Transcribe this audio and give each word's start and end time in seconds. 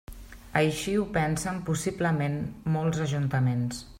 Així 0.61 0.93
ho 1.01 1.03
pensen 1.17 1.59
possiblement 1.69 2.41
molts 2.77 3.05
ajuntaments. 3.09 3.85